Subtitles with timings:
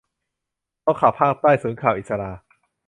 [0.83, 2.31] โต๊ะข่าวภาคใต้ ศูนย์ข่าวอิศรา